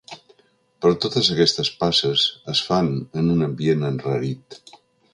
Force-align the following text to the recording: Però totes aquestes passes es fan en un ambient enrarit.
Però 0.85 0.91
totes 1.03 1.29
aquestes 1.35 1.69
passes 1.83 2.25
es 2.55 2.65
fan 2.71 2.93
en 3.23 3.33
un 3.37 3.49
ambient 3.51 3.89
enrarit. 3.95 4.63